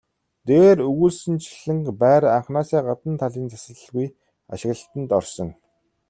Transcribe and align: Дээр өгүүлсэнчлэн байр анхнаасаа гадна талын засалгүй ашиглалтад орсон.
Дээр 0.47 0.77
өгүүлсэнчлэн 0.89 1.79
байр 2.01 2.23
анхнаасаа 2.37 2.81
гадна 2.87 3.15
талын 3.21 3.47
засалгүй 3.51 4.07
ашиглалтад 4.53 5.11
орсон. 5.19 5.49